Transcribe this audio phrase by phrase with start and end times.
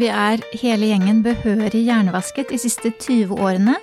[0.00, 3.74] Vi er hele gjengen behørig hjernevasket de siste 20 årene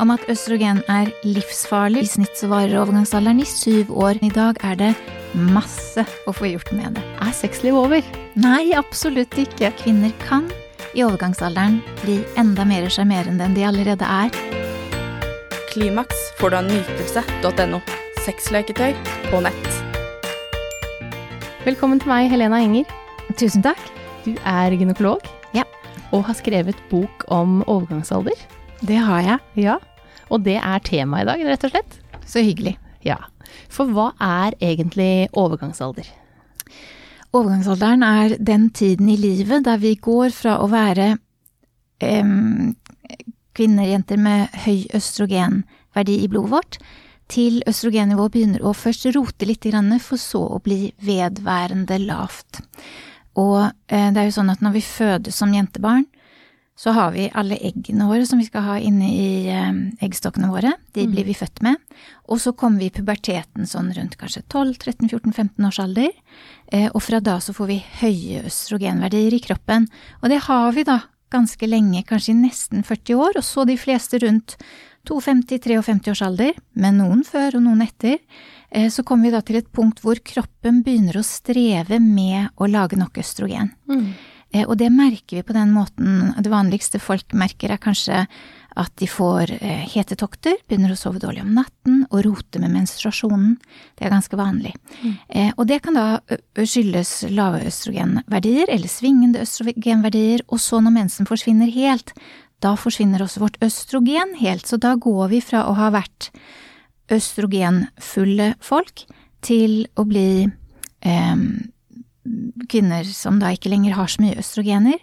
[0.00, 2.02] om at østrogen er livsfarlig.
[2.02, 4.18] I snitt så varer overgangsalderen i syv år.
[4.26, 4.88] I dag er det
[5.38, 7.04] masse å få gjort med det.
[7.22, 8.02] Er sexliv over?
[8.34, 9.70] Nei, absolutt ikke.
[9.78, 10.48] Kvinner kan
[10.98, 14.34] i overgangsalderen bli enda mer sjarmerende enn de allerede er.
[15.70, 17.78] Klimaks får du av nytelse.no.
[18.24, 18.98] Sexleketøy
[19.28, 19.70] på nett.
[21.62, 22.90] Velkommen til meg, Helena Enger.
[23.38, 23.78] Tusen takk.
[24.26, 25.22] Du er gynekolog.
[26.12, 28.36] Og har skrevet bok om overgangsalder.
[28.84, 29.38] Det har jeg.
[29.64, 29.76] Ja.
[30.32, 31.98] Og det er temaet i dag, rett og slett.
[32.28, 32.76] Så hyggelig.
[33.06, 33.18] Ja.
[33.72, 36.06] For hva er egentlig overgangsalder?
[37.32, 41.14] Overgangsalderen er den tiden i livet der vi går fra å være
[42.04, 42.74] um,
[43.56, 46.78] kvinner, jenter med høy østrogenverdi i blodet vårt,
[47.32, 49.64] til østrogennivået begynner å først rote litt,
[50.04, 52.60] for så å bli vedværende lavt.
[53.40, 56.06] Og eh, det er jo sånn at når vi fødes som jentebarn,
[56.82, 59.70] så har vi alle eggene våre som vi skal ha inne i eh,
[60.02, 60.72] eggstokkene våre.
[60.96, 61.76] De blir vi født med.
[62.32, 66.10] Og så kommer vi i puberteten sånn rundt kanskje 12-13-14-15 års alder.
[66.72, 69.86] Eh, og fra da så får vi høye østrogenverdier i kroppen.
[70.22, 73.78] Og det har vi da ganske lenge, kanskje i nesten 40 år, og så de
[73.80, 74.56] fleste rundt
[75.08, 78.20] 52-53 års alder, men noen før og noen etter.
[78.70, 82.70] Eh, så kommer vi da til et punkt hvor kroppen begynner å streve med å
[82.70, 83.74] lage nok østrogen.
[83.90, 84.12] Mm.
[84.68, 88.26] Og det merker vi på den måten Det vanligste folk merker er kanskje
[88.76, 93.54] at de får eh, hetetokter, begynner å sove dårlig om natten og rote med menstruasjonen.
[93.96, 94.72] Det er ganske vanlig.
[95.02, 95.16] Mm.
[95.56, 96.06] og det kan da
[96.56, 102.14] skyldes lave østrogenverdier eller svingende østrogenverdier, og så når mensen forsvinner helt,
[102.62, 106.30] da forsvinner også vårt østrogen helt, så da går vi fra å ha vært
[107.12, 109.04] østrogenfulle folk
[109.42, 111.44] til å bli eh,
[112.70, 115.00] kvinner som da ikke lenger har så mye østrogener.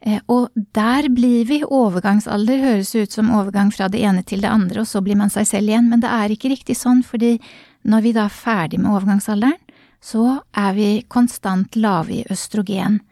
[0.00, 1.60] Eh, og der blir vi.
[1.64, 5.32] Overgangsalder høres ut som overgang fra det ene til det andre, og så blir man
[5.32, 7.36] seg selv igjen, men det er ikke riktig sånn, fordi
[7.88, 9.58] når vi da er ferdig med overgangsalderen,
[10.00, 13.02] så er vi konstant lave i østrogen.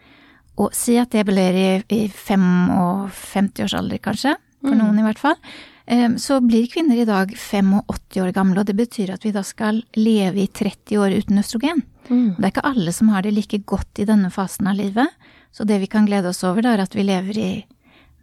[0.59, 5.37] Og si at det blir i, i 55-årsalder, kanskje, for noen i hvert fall,
[5.87, 9.43] eh, så blir kvinner i dag 85 år gamle, og det betyr at vi da
[9.47, 11.83] skal leve i 30 år uten østrogen.
[12.09, 15.09] Det er ikke alle som har det like godt i denne fasen av livet,
[15.53, 17.51] så det vi kan glede oss over, da, er at vi lever i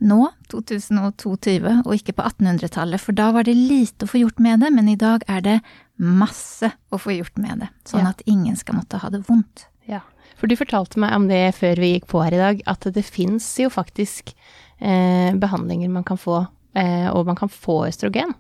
[0.02, 4.60] nå, 2022, og ikke på 1800-tallet, for da var det lite å få gjort med
[4.60, 5.60] det, men i dag er det
[5.96, 8.10] masse å få gjort med det, sånn Ja.
[8.10, 9.68] at ingen skal måtte ha det vondt.
[9.90, 10.02] Ja.
[10.36, 13.06] For du fortalte meg om det før vi gikk på her i dag, at det
[13.08, 14.34] fins jo faktisk
[14.80, 16.42] eh, behandlinger man kan få,
[16.76, 18.36] eh, og man kan få østrogen.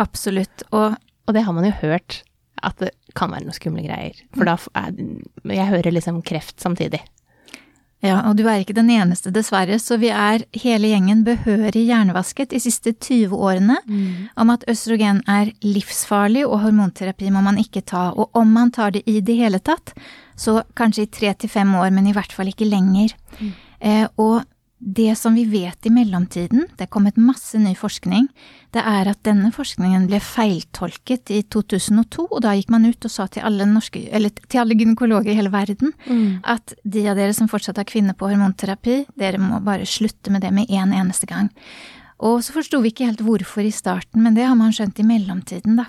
[0.00, 0.96] Absolutt, og
[1.28, 2.24] Og det har man jo hørt
[2.62, 4.16] at det kan være noen skumle greier.
[4.34, 4.96] For da er
[5.46, 7.00] Jeg hører liksom kreft samtidig.
[8.00, 12.50] Ja, og du er ikke den eneste, dessverre, så vi er hele gjengen behørig hjernevasket
[12.50, 13.76] de siste 20 årene
[14.40, 18.90] om at østrogen er livsfarlig og hormonterapi må man ikke ta, og om man tar
[18.96, 19.92] det i det hele tatt,
[20.40, 23.12] så kanskje i tre til fem år, men i hvert fall ikke lenger.
[23.80, 24.40] Eh, og
[24.80, 28.30] det som vi vet i mellomtiden, det er kommet masse ny forskning,
[28.72, 33.12] det er at denne forskningen ble feiltolket i 2002, og da gikk man ut og
[33.12, 35.92] sa til alle, norske, eller til alle gynekologer i hele verden
[36.48, 40.46] at de av dere som fortsatt har kvinner på hormonterapi, dere må bare slutte med
[40.46, 41.52] det med en eneste gang.
[42.24, 45.08] Og så forsto vi ikke helt hvorfor i starten, men det har man skjønt i
[45.08, 45.88] mellomtiden, da.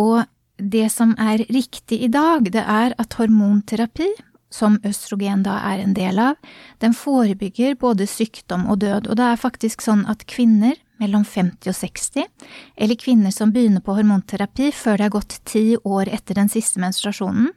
[0.00, 0.24] Og
[0.56, 4.08] det som er riktig i dag, det er at hormonterapi,
[4.52, 6.36] som østrogen da er en del av,
[6.80, 9.10] den forebygger både sykdom og død.
[9.10, 12.24] Og det er faktisk sånn at kvinner mellom 50 og 60,
[12.76, 16.80] eller kvinner som begynner på hormonterapi før det har gått ti år etter den siste
[16.80, 17.50] menstruasjonen,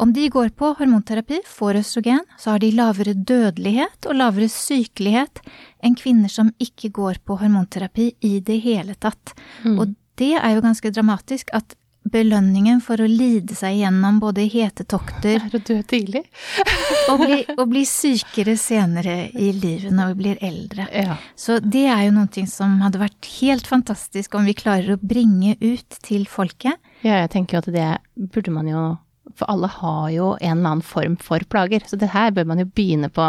[0.00, 5.42] om de går på hormonterapi, får østrogen, så har de lavere dødelighet og lavere sykelighet
[5.84, 9.34] enn kvinner som ikke går på hormonterapi i det hele tatt.
[9.68, 11.76] Og det er jo ganske dramatisk at
[12.10, 16.22] belønningen for å lide seg gjennom både hetetokter Er å dø tidlig?
[17.12, 20.86] og bli, og bli sykere senere i livet når vi blir eldre.
[20.94, 21.18] Ja.
[21.36, 25.56] Så det er jo noe som hadde vært helt fantastisk om vi klarer å bringe
[25.60, 26.80] ut til folket.
[27.04, 27.90] ja, jeg tenker jo at det
[28.32, 28.82] burde man jo
[29.38, 32.58] For alle har jo en eller annen form for plager, så det her bør man
[32.58, 33.26] jo begynne på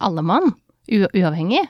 [0.00, 0.54] alle mann,
[0.88, 1.66] uavhengig.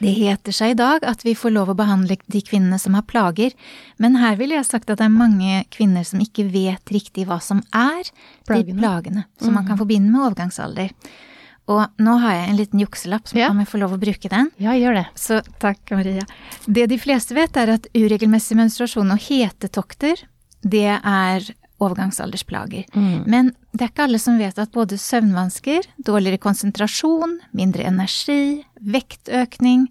[0.00, 3.02] Det heter seg i dag at vi får lov å behandle de kvinnene som har
[3.08, 3.52] plager,
[3.98, 7.38] men her ville jeg sagt at det er mange kvinner som ikke vet riktig hva
[7.40, 8.10] som er
[8.46, 8.66] Plagene.
[8.66, 10.92] de plagene som man kan forbinde med overgangsalder.
[11.68, 13.48] Og nå har jeg en liten jukselapp, så Ja.
[13.48, 14.52] kan vi få lov å bruke den.
[14.58, 15.06] Ja, gjør det.
[15.16, 16.22] Så takk, Maria.
[16.70, 20.14] Det de fleste vet, er at uregelmessig menstruasjon og hetetokter,
[20.62, 21.40] det er
[21.80, 22.84] overgangsaldersplager.
[22.94, 23.26] Mm.
[23.26, 29.90] Men det er ikke alle som vet at både søvnvansker, dårligere konsentrasjon, mindre energi, vektøkning,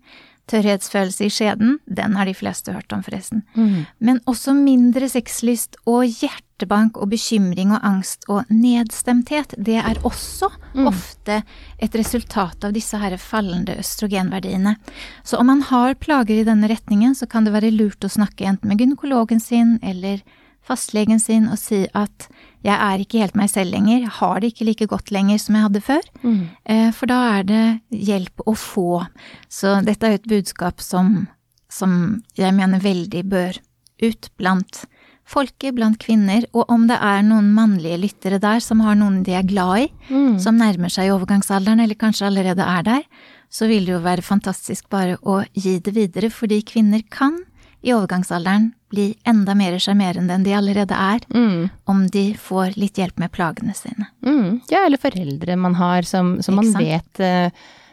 [0.49, 3.85] tørrhetsfølelse i skjeden, den har de fleste hørt om forresten, Mm.
[3.99, 10.51] men også mindre sexlyst og hjertebank og bekymring og angst og nedstemthet, det er også
[10.85, 11.43] ofte
[11.79, 14.75] et resultat av disse her fallende østrogenverdiene.
[15.23, 18.45] Så om man har plager i denne retningen, så kan det være lurt å snakke
[18.45, 20.21] enten med gynekologen sin eller
[20.65, 22.29] fastlegen sin og si at
[22.65, 25.55] jeg er ikke helt meg selv lenger, jeg har det ikke like godt lenger som
[25.57, 26.07] jeg hadde før.
[26.23, 26.41] Mm.
[26.65, 27.63] Eh, For da er det
[28.09, 29.05] hjelp å få.
[29.53, 31.27] Så dette er jo et budskap som,
[31.69, 31.95] som
[32.39, 33.61] jeg mener veldig bør
[34.03, 34.83] ut blant
[35.25, 36.43] folket, blant kvinner.
[36.53, 39.87] Og om det er noen mannlige lyttere der som har noen de er glad i,
[40.09, 40.35] Mm.
[40.39, 43.01] som nærmer seg overgangsalderen, eller kanskje allerede er der,
[43.49, 47.39] så vil det jo være fantastisk bare å gi det videre, fordi kvinner kan
[47.85, 51.69] i overgangsalderen bli enda mer sjarmerende enn de allerede er, Mm.
[51.85, 54.07] om de får litt hjelp med plagene sine.
[54.25, 54.61] Mm.
[54.71, 57.51] Ja, eller foreldre man har som, som man vet eh,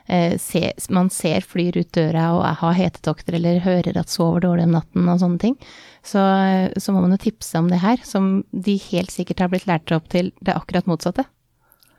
[0.08, 4.64] eh, se, Man ser flyr ut døra og har hetetokter eller hører at sover dårlig
[4.68, 5.56] om natten og sånne ting.
[6.02, 9.48] Så, eh, så må man jo tipse om det her, som de helt sikkert har
[9.52, 11.26] blitt lært opp til det akkurat motsatte.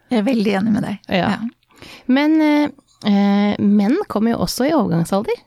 [0.10, 0.98] Jeg er veldig enig med deg.
[1.10, 1.38] Ja.
[2.08, 2.70] Men eh,
[3.06, 5.38] eh, menn kommer jo også i overgangsalder.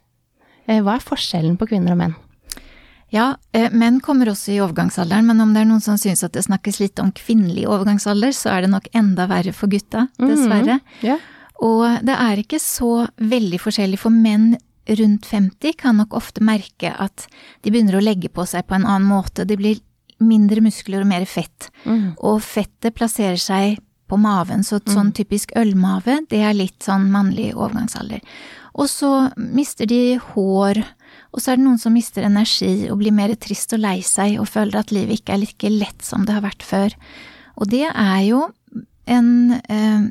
[0.66, 2.14] Hva er forskjellen på kvinner og menn?
[3.14, 6.34] Ja, eh, menn kommer også i overgangsalderen, men om det er noen som syns at
[6.34, 10.80] det snakkes litt om kvinnelig overgangsalder, så er det nok enda verre for gutta, dessverre.
[11.06, 11.20] Ja.
[11.62, 14.56] Og det er ikke så veldig forskjellig, for menn
[14.86, 17.26] rundt 50 kan nok ofte merke at
[17.62, 19.46] de begynner å legge på seg på en annen måte.
[19.46, 19.80] Det blir
[20.22, 21.70] mindre muskler og mer fett.
[21.84, 22.14] Mm.
[22.24, 27.08] Og fettet plasserer seg på maven, så et sånn typisk ølmave, det er litt sånn
[27.10, 28.22] mannlig overgangsalder.
[28.78, 30.78] Og så mister de hår,
[31.36, 34.38] og så er det noen som mister energi og blir mer trist og lei seg
[34.40, 36.96] og føler at livet ikke er like lett som det har vært før.
[37.60, 38.40] Og det er jo
[39.12, 40.06] en, eh,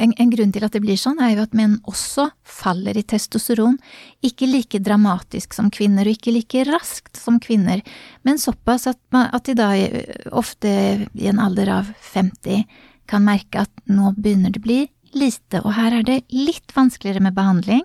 [0.00, 3.04] en, en grunn til at det blir sånn, er jo at menn også faller i
[3.04, 3.76] testosteron.
[4.24, 7.84] Ikke like dramatisk som kvinner, og ikke like raskt som kvinner,
[8.24, 10.72] men såpass at, at de da eh, ofte
[11.12, 12.64] i en alder av 50
[13.06, 14.82] kan merke at nå begynner det å bli
[15.16, 17.84] lite, og her er det litt vanskeligere med behandling.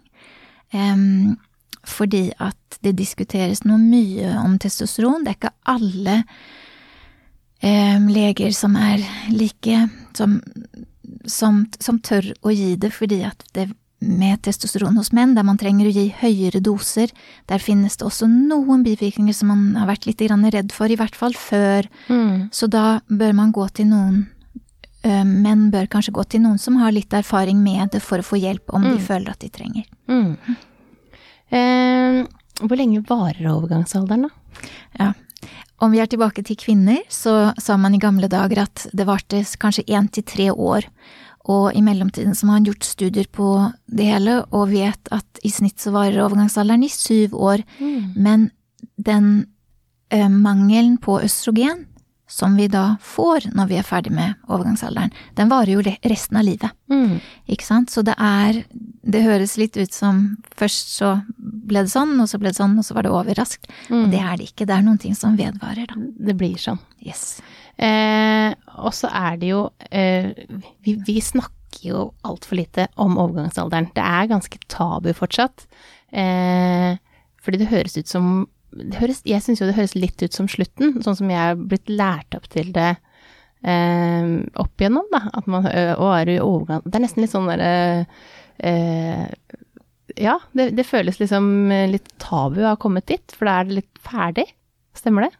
[0.71, 1.35] em,
[1.87, 5.23] fordi at det diskuteres noe mye om testosteron.
[5.25, 6.23] Det er ikke alle
[7.61, 9.87] eh, leger som er like
[10.17, 10.39] som,
[11.25, 13.69] som, som tør å gi det, fordi at det
[14.01, 17.11] med testosteron hos menn, der man trenger å gi høyere doser,
[17.45, 20.97] der finnes det også noen bivirkninger som man har vært litt grann redd for, i
[20.97, 21.85] hvert fall før.
[22.09, 22.47] Mm.
[22.49, 24.23] Så da bør man gå til noen
[25.05, 28.25] eh, Menn bør kanskje gå til noen som har litt erfaring med det, for å
[28.25, 29.05] få hjelp om de Mm.
[29.05, 29.85] føler at de trenger.
[30.09, 30.33] Mm.
[31.51, 32.21] Eh,
[32.62, 34.69] hvor lenge varer overgangsalderen, da?
[35.00, 35.12] Ja.
[35.81, 39.42] Om vi er tilbake til kvinner, så sa man i gamle dager at det varte
[39.59, 40.86] kanskje én til tre år.
[41.50, 43.48] Og i mellomtiden så har man gjort studier på
[43.89, 47.63] det hele, og vet at i snitt så varer overgangsalderen i syv år.
[48.13, 48.51] Men
[49.01, 49.48] den
[50.13, 51.88] eh, mangelen på østrogen
[52.31, 56.45] som vi da får når vi er ferdig med overgangsalderen, den varer jo resten av
[56.47, 56.71] livet.
[56.91, 57.19] Mm.
[57.51, 57.91] Ikke sant?
[57.91, 58.63] Så det er
[59.01, 62.77] Det høres litt ut som først så ble det sånn, og så ble det sånn,
[62.77, 63.65] og så var det over raskt.
[63.89, 64.03] Mm.
[64.03, 64.67] Og det er det ikke.
[64.69, 65.97] Det er noen ting som vedvarer, da.
[65.97, 66.77] Det blir sånn.
[67.01, 67.41] Yes.
[67.81, 70.29] Eh, og så er det jo eh,
[70.85, 73.89] vi, vi snakker jo altfor lite om overgangsalderen.
[73.95, 75.65] Det er ganske tabu fortsatt.
[76.13, 76.93] Eh,
[77.41, 78.45] fordi det høres ut som
[78.99, 81.89] høres, Jeg syns jo det høres litt ut som slutten, sånn som jeg er blitt
[81.91, 82.93] lært opp til det
[83.63, 85.25] eh, opp igjennom, da.
[85.37, 88.05] At man og er i overgang Det er nesten litt sånn derre
[88.63, 89.27] eh,
[90.19, 93.81] Ja, det, det føles liksom litt tabu å ha kommet dit, for da er det
[93.81, 94.47] litt ferdig.
[94.97, 95.35] Stemmer det?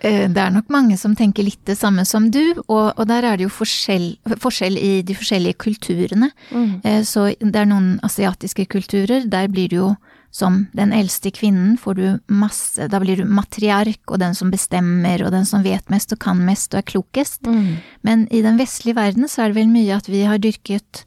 [0.00, 3.24] Eh, Det er nok mange som tenker litt det samme som du, og, og der
[3.24, 6.30] er det jo forskjell, forskjell i de forskjellige kulturene.
[6.52, 7.02] Mm.
[7.04, 9.96] Så det er noen asiatiske kulturer, der blir du jo
[10.30, 15.24] som den eldste kvinnen, får du masse Da blir du matriark og den som bestemmer
[15.24, 17.48] og den som vet mest og kan mest og er klokest.
[18.04, 21.02] Men i den vestlige verden så er det vel mye at vi har dyrket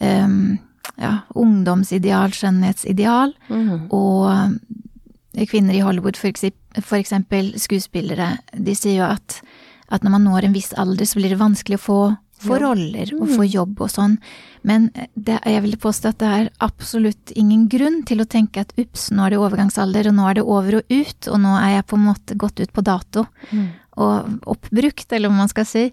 [0.00, 0.58] um,
[0.98, 3.86] ja, ungdomsideal, skjønnhetsideal, Mm.
[3.92, 4.58] og
[5.36, 9.40] eh, kvinner i Hollywood, for eksempel, for eksempel skuespillere, de sier jo at,
[9.92, 11.98] at når man når en viss alder, så blir det vanskelig å få,
[12.44, 14.16] få roller og få jobb og sånn.
[14.66, 18.74] Men det, jeg vil påstå at det er absolutt ingen grunn til å tenke at
[18.80, 21.76] ups, nå er det overgangsalder, og nå er det over og ut, og nå er
[21.76, 23.26] jeg på en måte gått ut på dato.
[24.00, 25.84] Og oppbrukt, eller hva man skal si.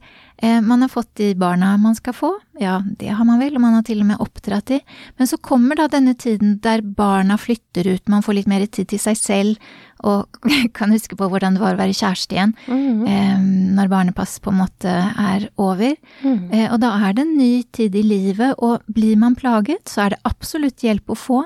[0.41, 2.31] Eh, man har fått de barna man skal få,
[2.61, 4.79] ja, det har man vel, og man har til og med oppdratt de.
[5.21, 8.89] Men så kommer da denne tiden der barna flytter ut, man får litt mer tid
[8.89, 10.41] til seg selv, og
[10.77, 13.05] kan huske på hvordan det var å være kjæreste igjen Mm.
[13.05, 13.75] -hmm.
[13.75, 15.95] når barnepass på en måte er over.
[16.23, 16.49] Mm.
[16.49, 16.71] -hmm.
[16.73, 20.09] og da er det en ny tid i livet, og blir man plaget, så er
[20.09, 21.45] det absolutt hjelp å få.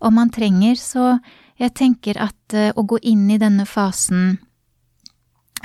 [0.00, 1.20] Om man trenger, så
[1.58, 4.38] jeg tenker at å gå inn i denne fasen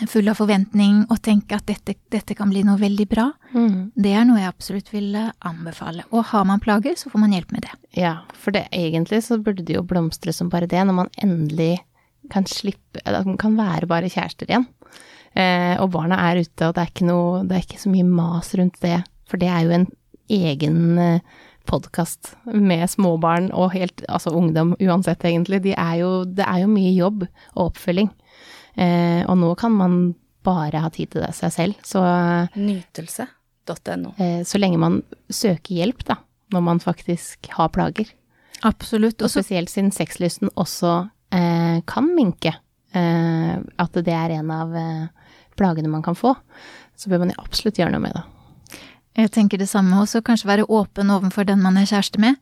[0.06, 3.92] full av forventning og tenke at dette, dette kan bli noe veldig bra, Mm.
[3.96, 6.04] det er noe jeg absolutt vil anbefale.
[6.12, 7.72] Og har man plager, så får man hjelp med det.
[7.98, 11.80] Ja, for det, egentlig så burde det jo blomstre som bare det, når man endelig
[12.30, 14.68] kan slippe At man kan være bare kjærester igjen.
[15.36, 18.54] Eh, og barna er ute, og det er, noe, det er ikke så mye mas
[18.58, 19.04] rundt det.
[19.30, 19.88] For det er jo en
[20.30, 21.20] egen eh,
[21.66, 25.62] podkast med småbarn og helt Altså ungdom uansett, egentlig.
[25.64, 28.10] De er jo, det er jo mye jobb og oppfølging.
[28.78, 29.98] Eh, og nå kan man
[30.48, 31.82] bare ha tid til det seg selv.
[31.86, 32.02] Så
[32.56, 34.14] Nytelse.no.
[34.22, 36.20] eh, så lenge man søker hjelp, da,
[36.54, 38.14] når man faktisk har plager.
[38.66, 39.22] Absolutt.
[39.22, 42.56] Og spesielt siden sexlysten også eh, kan minke,
[42.94, 46.36] eh, at det er en av eh, plagene man kan få,
[46.98, 48.26] så bør man jo absolutt gjøre noe med det.
[49.18, 52.38] Jeg tenker det samme også, kanskje være åpen overfor den man er kjæreste med,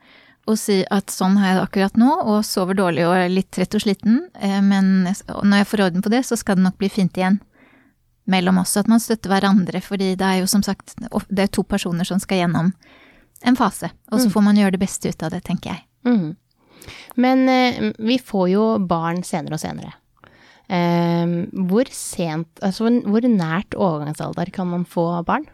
[0.48, 3.50] og si at sånn har jeg det akkurat nå, og sover dårlig og er litt
[3.56, 6.78] trett og sliten, eh, men når jeg får orden på det, så skal det nok
[6.78, 7.40] bli fint igjen.
[8.28, 10.96] Mellom oss, at man støtter hverandre, fordi det er jo som sagt,
[11.30, 12.72] det er to personer som skal gjennom
[13.46, 14.32] en fase, og så Mm.
[14.34, 15.84] får man gjøre det beste ut av det, tenker jeg.
[16.06, 16.36] Mm.
[17.18, 19.94] Men eh, vi får jo barn senere og senere.
[20.70, 21.25] Eh,
[21.70, 25.46] hvor sent, altså hvor nært overgangsalder kan man få barn?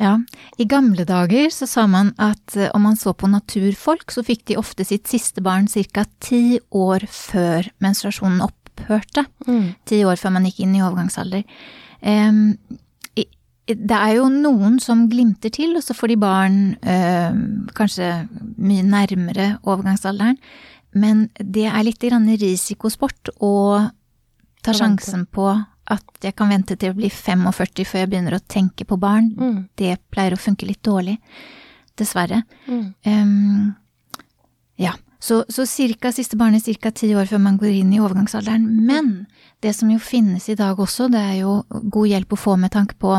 [0.00, 0.14] Ja,
[0.56, 4.46] i gamle dager så sa man at eh, om man så på naturfolk, så fikk
[4.48, 6.06] de ofte sitt siste barn ca.
[6.24, 9.26] ti år før menstruasjonen opphørte.
[9.84, 11.44] Ti år før man gikk inn i overgangsalder.
[13.16, 13.26] I-
[13.70, 17.36] det er jo noen som glimter til, og så får de barn øh,
[17.76, 18.08] kanskje
[18.58, 20.38] mye nærmere overgangsalderen.
[20.94, 23.52] Men det er litt grann risikosport å
[24.64, 25.44] ta sjansen på
[25.90, 29.32] at jeg kan vente til å bli 45 før jeg begynner å tenke på barn.
[29.36, 29.58] Mm.
[29.78, 31.16] Det pleier å funke litt dårlig,
[31.98, 32.42] dessverre.
[32.68, 32.84] Mm.
[33.06, 33.72] Um,
[34.80, 38.64] ja, så, så cirka siste barnet cirka ti år før man går inn i overgangsalderen.
[38.86, 39.12] Men
[39.60, 42.72] det som jo finnes i dag også, det er jo god hjelp å få med
[42.76, 43.18] tanke på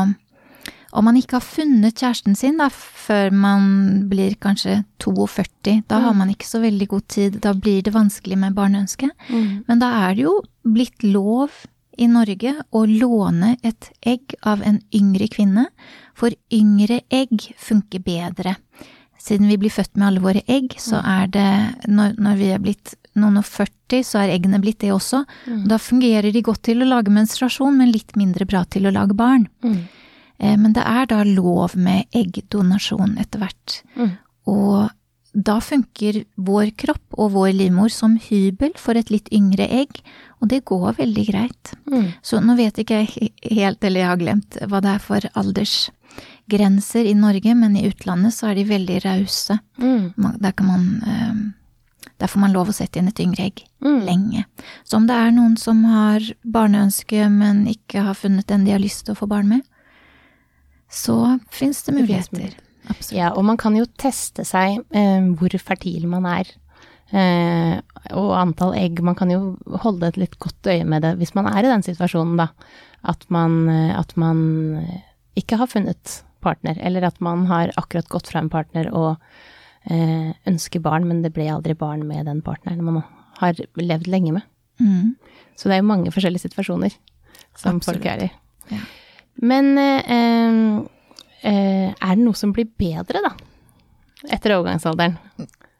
[0.92, 3.62] om man ikke har funnet kjæresten sin da, før man
[4.10, 8.36] blir kanskje 42, da har man ikke så veldig god tid, da blir det vanskelig
[8.42, 9.08] med barneønske.
[9.30, 9.62] Mm.
[9.68, 10.34] Men da er det jo
[10.68, 11.54] blitt lov
[11.98, 15.66] i Norge å låne et egg av en yngre kvinne,
[16.14, 18.56] for yngre egg funker bedre.
[19.22, 21.48] Siden vi blir født med alle våre egg, så er det,
[21.86, 25.22] når, når vi er blitt noen og 40, så er eggene blitt det også.
[25.46, 25.66] Mm.
[25.70, 29.14] Da fungerer de godt til å lage menstruasjon, men litt mindre bra til å lage
[29.14, 29.46] barn.
[29.62, 29.78] Mm.
[30.38, 33.78] Eh, Men det er da lov med eggdonasjon etter hvert.
[33.94, 34.10] Mm.
[34.50, 34.90] Og
[35.32, 40.02] da funker vår kropp og vår livmor som hybel for et litt yngre egg,
[40.42, 41.72] og det går veldig greit.
[41.86, 42.08] Mm.
[42.26, 47.06] Så nå vet ikke jeg helt, eller jeg har glemt hva det er for aldersgrenser
[47.06, 49.58] i Norge, men i utlandet så er de veldig rause.
[49.78, 50.12] Mm.
[50.42, 51.42] Der kan man eh,
[52.18, 54.04] Der får man lov å sette inn et yngre egg Mm.
[54.06, 54.44] lenge.
[54.86, 58.78] Så om det er noen som har barneønske, men ikke har funnet den de har
[58.78, 59.62] lyst til å få barn med,
[60.88, 62.54] så fins det Det muligheter.
[63.10, 66.46] Ja, og man kan jo teste seg eh, hvor fertil man er.
[67.12, 67.78] Eh,
[68.16, 69.02] og antall egg.
[69.04, 71.84] Man kan jo holde et litt godt øye med det hvis man er i den
[71.84, 72.48] situasjonen, da.
[73.08, 74.38] At man, eh, at man
[74.80, 75.00] eh,
[75.36, 79.16] ikke har funnet partner, eller at man har akkurat gått fra en partner og
[79.90, 83.02] eh, ønsker barn, men det ble aldri barn med den partneren man
[83.38, 84.48] har levd lenge med.
[84.80, 85.14] Mm.
[85.56, 86.94] Så det er jo mange forskjellige situasjoner
[87.58, 87.84] som Absolutt.
[87.88, 88.30] folk er i.
[88.72, 88.82] Ja.
[89.42, 90.82] Men eh, eh,
[91.48, 93.32] eh, er det noe som blir bedre, da?
[94.32, 95.18] Etter overgangsalderen?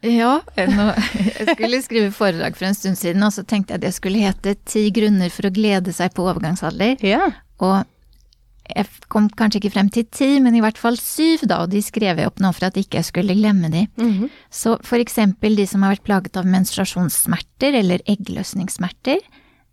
[0.03, 4.23] Ja, jeg skulle skrive foredrag for en stund siden, og så tenkte jeg det skulle
[4.23, 6.97] hete Ti grunner for å glede seg på overgangsalder.
[7.07, 7.29] Ja.
[7.63, 7.85] Og
[8.73, 11.83] jeg kom kanskje ikke frem til ti, men i hvert fall syv, da, og de
[11.85, 13.87] skrev jeg opp nå for at ikke jeg skulle glemme de.
[14.01, 14.31] Mhm.
[14.51, 19.21] Så for eksempel de som har vært plaget av menstruasjonssmerter eller eggløsningssmerter,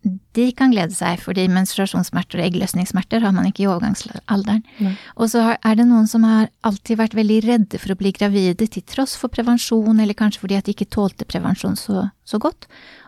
[0.07, 4.61] de kan glede seg, fordi menstruasjonssmerter og eggløsningssmerter har man ikke i overgangsalderen.
[4.79, 4.93] Nei.
[5.19, 8.69] Og så er det noen som har alltid vært veldig redde for å bli gravide
[8.71, 12.67] til tross for prevensjon, eller kanskje fordi at de ikke tålte prevensjon så, så godt.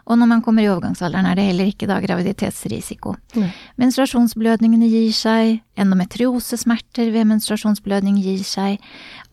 [0.09, 3.13] Og når man kommer i overgangsalderen er det heller ikke da graviditetsrisiko.
[3.37, 3.51] Nei.
[3.79, 8.81] Menstruasjonsblødningene gir seg, endometriosesmerter ved menstruasjonsblødning gir seg.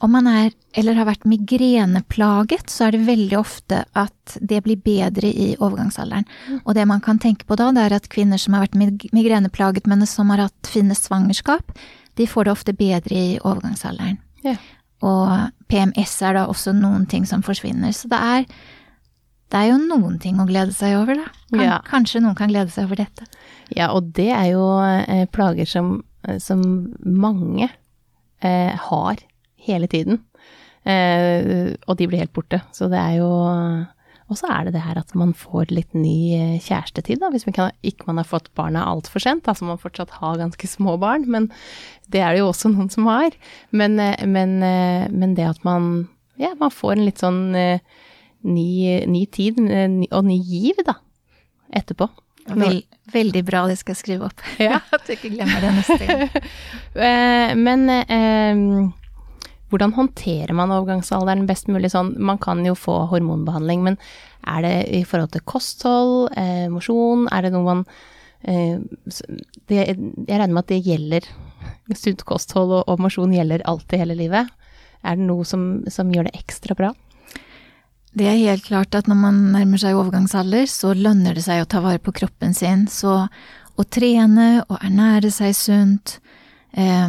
[0.05, 4.79] Om man er eller har vært migreneplaget, så er det veldig ofte at det blir
[4.85, 6.29] bedre i overgangsalderen.
[6.65, 9.11] Og det man kan tenke på da, det er at kvinner som har vært mig-
[9.13, 11.73] migreneplaget, men som har hatt fine svangerskap,
[12.15, 14.19] de får det ofte bedre i overgangsalderen.
[14.45, 14.57] Ja.
[15.03, 17.93] Og PMS er da også noen ting som forsvinner.
[17.95, 18.47] Så det er,
[19.49, 21.29] det er jo noen ting å glede seg over, da.
[21.53, 21.79] Kan, Ja.
[21.89, 23.25] Kanskje noen kan glede seg over dette.
[23.75, 26.61] Ja, og det er jo eh, plager som, eh, som
[27.05, 27.69] mange
[28.43, 29.17] eh, har
[29.69, 30.21] hele tiden.
[30.89, 32.61] Eh, og de blir helt borte.
[32.73, 33.31] Så det er jo
[34.29, 37.47] Og så er det det her at man får litt ny eh, kjærestetid, da, hvis
[37.49, 39.49] man kan, ikke man har fått barna altfor sent.
[39.49, 41.47] Altså man fortsatt har ganske små barn, men
[42.13, 43.33] det er det jo også noen som har.
[43.73, 47.81] Men, eh, men, men det at man Ja, man får en litt sånn eh,
[48.47, 50.99] ny, ny tid, eh, og ny giv, da,
[51.75, 52.09] etterpå.
[52.49, 52.79] Vel,
[53.13, 54.45] veldig bra, det skal jeg skrive opp.
[54.63, 54.79] Ja.
[54.95, 56.31] At du ikke glemmer det neste gang.
[56.99, 58.61] Eh, Men eh,
[59.71, 62.15] hvordan håndterer man overgangsalderen best mulig sånn?
[62.17, 63.99] Man kan jo få hormonbehandling, men
[64.49, 67.85] er det i forhold til kosthold, eh, mosjon, er det noe man
[68.49, 68.81] eh,
[69.69, 69.99] det, Jeg
[70.41, 71.29] regner med at det gjelder
[71.95, 74.49] sunt kosthold og, og mosjon gjelder alltid hele livet.
[75.05, 76.95] Er det noe som, som gjør det ekstra bra?
[78.19, 81.69] Det er helt klart at når man nærmer seg overgangsalder, så lønner det seg å
[81.71, 82.87] ta vare på kroppen sin.
[82.91, 83.13] Så
[83.79, 86.17] å trene og ernære seg sunt,
[86.73, 87.07] eh,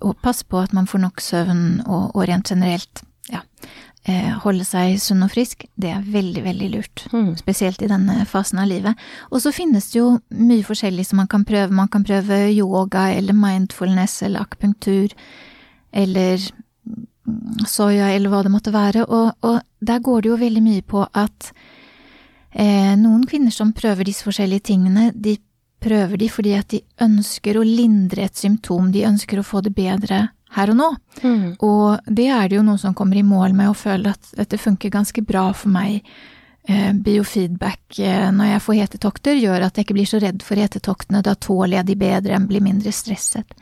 [0.00, 3.42] og passe på at man får nok søvn og, og rent generelt, ja,
[4.08, 7.04] eh, holde seg sunn og frisk, det er veldig, veldig lurt.
[7.12, 7.34] Mm.
[7.36, 8.96] Spesielt i denne fasen av livet.
[9.30, 11.74] Og så finnes det jo mye forskjellig som man kan prøve.
[11.74, 15.12] Man kan prøve yoga eller mindfulness eller akupunktur
[15.96, 16.40] eller
[17.68, 19.06] soya eller hva det måtte være.
[19.06, 21.50] Og, og der går det jo veldig mye på at
[22.52, 25.36] eh, noen kvinner som prøver disse forskjellige tingene, de
[25.82, 29.74] prøver de fordi at de ønsker å lindre et symptom, de ønsker å få det
[29.76, 30.88] bedre her og nå.
[31.22, 31.44] Mm.
[31.66, 34.60] Og det er det jo noen som kommer i mål med og føler at dette
[34.60, 36.06] funker ganske bra for meg.
[36.66, 40.58] Eh, biofeedback eh, når jeg får hetetokter, gjør at jeg ikke blir så redd for
[40.58, 41.22] hetetoktene.
[41.22, 43.54] Da tåler jeg de bedre, enn blir mindre stresset.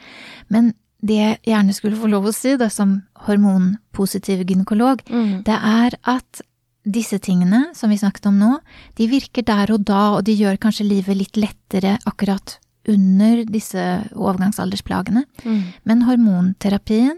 [0.54, 0.72] Men
[1.04, 5.42] det jeg gjerne skulle få lov å si, da, som hormonpositiv gynekolog, Mm.
[5.44, 6.40] det er at
[6.86, 8.58] disse tingene som vi snakket om nå,
[8.96, 13.80] de virker der og da, og de gjør kanskje livet litt lettere akkurat under disse
[14.14, 15.24] overgangsaldersplagene.
[15.44, 15.62] Mm.
[15.88, 17.16] Men hormonterapien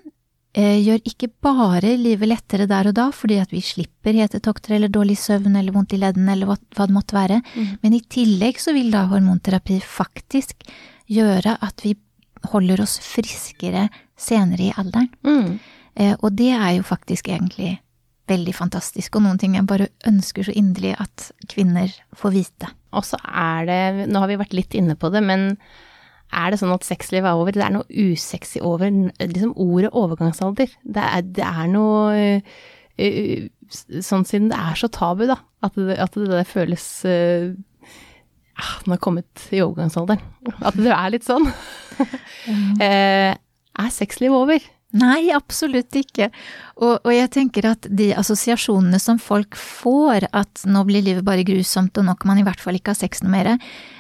[0.55, 4.89] eh, gjør ikke bare livet lettere der og da, fordi at vi slipper hetetokter eller
[4.89, 7.79] dårlig søvn eller vondt i leddene eller hva, hva det måtte være, Mm.
[7.83, 10.63] men i tillegg så vil da hormonterapi faktisk
[11.11, 11.97] gjøre at vi
[12.53, 15.11] holder oss friskere senere i alderen.
[15.27, 15.59] Mm.
[15.97, 17.77] Eh, og det er jo faktisk egentlig
[18.27, 22.71] veldig fantastisk, og noen ting jeg bare ønsker så inderlig at kvinner får vite.
[22.97, 25.53] Og så er det, nå har vi vært litt inne på det, men
[26.35, 27.55] er det sånn at sexlivet er over?
[27.55, 30.73] Det er noe usexy over liksom ordet overgangsalder.
[30.83, 32.41] Det er, det er noe
[32.97, 35.41] øh, Sånn siden det er så tabu, da.
[35.67, 40.23] At det, at det der føles uh, Den Nå har kommet i overgangsalderen.
[40.63, 41.49] At det er litt sånn.
[42.87, 43.33] Eh,
[43.77, 44.63] er sexliv over?
[44.97, 46.29] Nei, absolutt ikke.
[46.79, 51.45] Og, og jeg tenker at de assosiasjonene som folk får, at nå blir livet bare
[51.47, 53.51] grusomt og nå kan man i hvert fall ikke ha sex noe mer,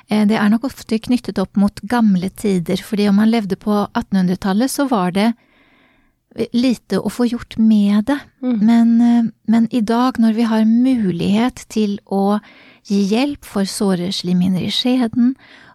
[0.08, 3.82] eh, det er nok ofte knyttet opp mot gamle tider, fordi om man levde på
[3.88, 5.32] 1800-tallet, så var det
[6.52, 8.18] lite å få gjort med det.
[8.44, 8.58] Mm.
[8.60, 12.38] Men, eh, men i dag, når vi har mulighet til å
[12.86, 15.34] gi hjelp for såre slimhinner i skjeden,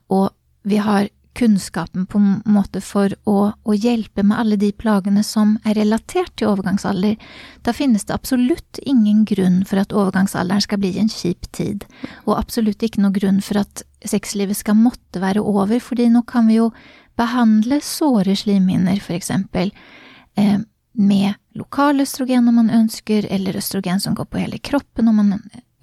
[0.10, 0.31] og
[0.63, 5.56] vi har kunnskapen på en måte for å, å hjelpe med alle de plagene som
[5.65, 7.15] er relatert til overgangsalder,
[7.63, 11.86] da finnes det absolutt ingen grunn for at overgangsalderen skal bli en kjip tid,
[12.26, 16.50] og absolutt ikke noe grunn for at sexlivet skal måtte være over, fordi nå kan
[16.52, 16.72] vi jo
[17.20, 19.72] behandle såre slimhinner, for eksempel,
[20.36, 20.60] eh,
[20.91, 25.36] med lokal østrogen om man ønsker, eller østrogen som går på hele kroppen om man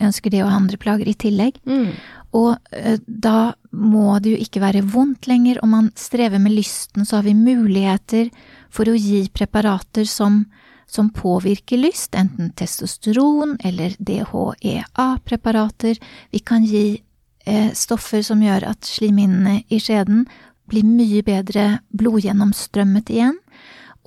[0.02, 1.58] ønsker det og andre plager i tillegg.
[1.68, 1.92] Mm.
[2.36, 5.60] Og eh, da må det jo ikke være vondt lenger.
[5.64, 8.30] Om man strever med lysten, så har vi muligheter
[8.72, 10.44] for å gi preparater som,
[10.86, 16.00] som påvirker lyst, enten testosteron eller DHEA-preparater.
[16.34, 17.00] Vi kan gi
[17.46, 20.26] eh, stoffer som gjør at slimhinnene i skjeden
[20.68, 23.38] blir mye bedre blodgjennomstrømmet igjen.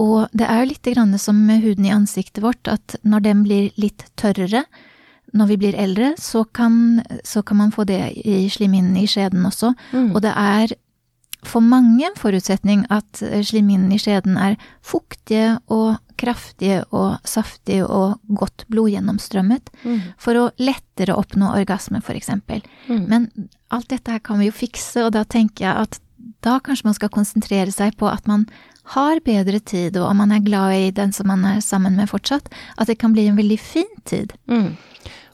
[0.01, 3.41] Og det er jo litt grann som med huden i ansiktet vårt, at når den
[3.45, 4.63] blir litt tørrere,
[5.33, 9.45] når vi blir eldre, så kan, så kan man få det i slimhinnen i skjeden
[9.47, 9.73] også.
[9.93, 10.11] Mm.
[10.15, 10.73] Og det er
[11.47, 18.19] for mange en forutsetning at slimhinnen i skjeden er fuktige og kraftige og saftige og
[18.37, 19.99] godt blodgjennomstrømmet, Mm.
[20.17, 22.61] for å lettere oppnå orgasme, eksempel.
[22.87, 23.07] Mm.
[23.09, 25.99] Men alt dette her kan vi jo fikse, og da tenker jeg at
[26.41, 28.45] da kanskje man skal konsentrere seg på at man
[28.95, 32.09] har bedre tid, og om man er glad i den som man er sammen med
[32.11, 34.33] fortsatt, at det kan bli en veldig fin tid.
[34.49, 34.73] Mm.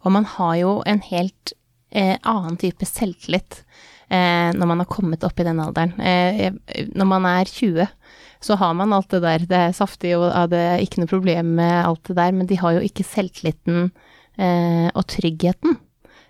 [0.04, 1.54] Og man har jo en helt
[1.92, 3.62] eh, annen type selvtillit
[4.10, 5.96] eh, når man har kommet opp i den alderen.
[6.00, 6.54] Eh,
[6.94, 7.88] når man er 20,
[8.44, 9.48] så har man alt det der.
[9.50, 12.60] Det er saftig og det er ikke noe problem med alt det der, men de
[12.62, 13.90] har jo ikke selvtilliten
[14.38, 15.80] eh, og tryggheten.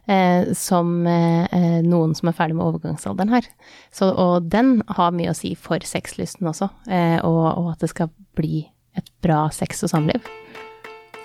[0.08, 3.48] Eh, som eh, eh, noen som er ferdig med overgangsalderen har.
[3.92, 7.90] Så, og den har mye å si for sexlysten også, eh, og, og at det
[7.92, 8.62] skal bli
[8.96, 10.30] et bra sex- og samliv.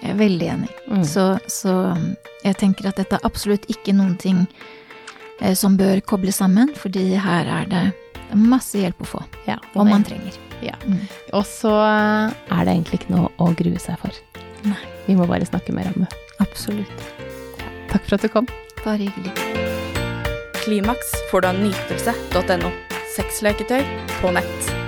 [0.02, 0.70] Jeg er veldig enig.
[0.90, 1.04] Mm.
[1.06, 1.74] Så, så
[2.42, 4.40] jeg tenker at dette er absolutt ikke noen ting
[5.38, 7.84] eh, som bør kobles sammen, fordi her er det
[8.34, 10.34] masse hjelp å få, Ja, om man trenger.
[10.64, 10.74] Ja.
[10.82, 11.04] Mm.
[11.38, 14.18] Og så er det egentlig ikke noe å grue seg for.
[14.66, 14.82] Nei.
[15.06, 16.10] Vi må bare snakke mer om det.
[16.42, 17.08] Absolutt.
[17.92, 18.50] Takk for at du kom.
[18.84, 19.32] Bare hyggelig.
[20.64, 22.70] Klimaks får du av nytelse.no.
[23.16, 23.82] Sexleketøy
[24.20, 24.81] på nett.